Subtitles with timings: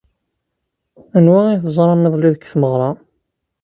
[1.17, 2.89] Anwa ay teẓram iḍelli deg tmeɣra?